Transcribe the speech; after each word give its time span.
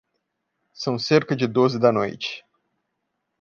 São 0.73 0.97
cerca 0.97 1.35
de 1.35 1.45
doze 1.45 1.77
da 1.77 1.91
noite. 1.91 2.43